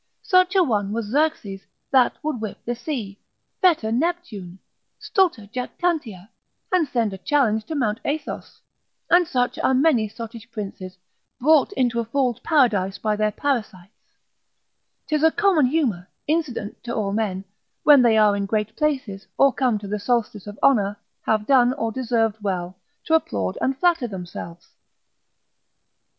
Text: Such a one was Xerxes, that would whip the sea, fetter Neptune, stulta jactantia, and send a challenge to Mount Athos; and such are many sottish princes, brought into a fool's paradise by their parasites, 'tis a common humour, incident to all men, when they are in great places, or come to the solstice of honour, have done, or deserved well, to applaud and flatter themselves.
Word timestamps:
Such 0.23 0.55
a 0.55 0.63
one 0.63 0.91
was 0.93 1.05
Xerxes, 1.05 1.61
that 1.91 2.15
would 2.23 2.41
whip 2.41 2.57
the 2.65 2.73
sea, 2.73 3.19
fetter 3.61 3.91
Neptune, 3.91 4.57
stulta 4.99 5.45
jactantia, 5.53 6.27
and 6.71 6.87
send 6.87 7.13
a 7.13 7.19
challenge 7.19 7.65
to 7.65 7.75
Mount 7.75 7.99
Athos; 8.03 8.59
and 9.11 9.27
such 9.27 9.59
are 9.59 9.75
many 9.75 10.07
sottish 10.09 10.49
princes, 10.49 10.97
brought 11.39 11.71
into 11.73 11.99
a 11.99 12.05
fool's 12.05 12.39
paradise 12.39 12.97
by 12.97 13.15
their 13.15 13.29
parasites, 13.31 13.93
'tis 15.05 15.21
a 15.21 15.29
common 15.29 15.67
humour, 15.67 16.09
incident 16.25 16.83
to 16.83 16.95
all 16.95 17.13
men, 17.13 17.45
when 17.83 18.01
they 18.01 18.17
are 18.17 18.35
in 18.35 18.47
great 18.47 18.75
places, 18.75 19.27
or 19.37 19.53
come 19.53 19.77
to 19.77 19.87
the 19.87 19.99
solstice 19.99 20.47
of 20.47 20.57
honour, 20.63 20.97
have 21.27 21.45
done, 21.45 21.73
or 21.73 21.91
deserved 21.91 22.41
well, 22.41 22.75
to 23.05 23.13
applaud 23.13 23.55
and 23.61 23.77
flatter 23.77 24.07
themselves. 24.07 24.69